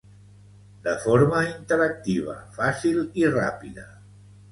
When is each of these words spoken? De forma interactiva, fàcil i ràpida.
De 0.85 0.93
forma 1.03 1.41
interactiva, 1.49 2.33
fàcil 2.55 2.97
i 3.23 3.29
ràpida. 3.37 3.85